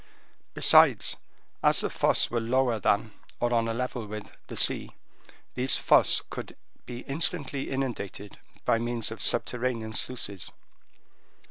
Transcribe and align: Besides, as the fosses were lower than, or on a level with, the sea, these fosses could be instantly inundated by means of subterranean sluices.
Besides, 0.55 1.15
as 1.61 1.81
the 1.81 1.89
fosses 1.91 2.31
were 2.31 2.39
lower 2.39 2.79
than, 2.79 3.11
or 3.39 3.53
on 3.53 3.67
a 3.67 3.73
level 3.75 4.07
with, 4.07 4.31
the 4.47 4.57
sea, 4.57 4.93
these 5.53 5.77
fosses 5.77 6.23
could 6.31 6.55
be 6.87 7.01
instantly 7.01 7.69
inundated 7.69 8.39
by 8.65 8.79
means 8.79 9.11
of 9.11 9.21
subterranean 9.21 9.93
sluices. 9.93 10.51